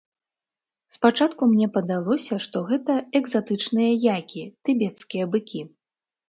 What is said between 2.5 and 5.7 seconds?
гэта экзатычныя які, тыбецкія быкі.